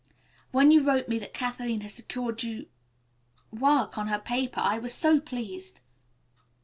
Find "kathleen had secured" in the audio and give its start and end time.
1.35-2.41